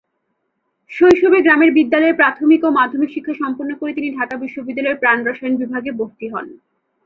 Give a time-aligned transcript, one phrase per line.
[0.91, 5.91] শৈশবে গ্রামের বিদ্যালয়ে প্রাথমিক ও মাধ্যমিক শিক্ষা সম্পন্ন করে তিনি ঢাকা বিশ্ববিদ্যালয়ের প্রাণ রসায়ন বিভাগে
[5.99, 6.45] ভর্তি হন।